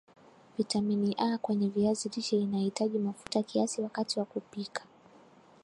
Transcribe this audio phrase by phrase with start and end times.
[0.57, 4.85] vitamini A kwenye viazi lishe inahitaji mafuta kiasi wakati wa kupika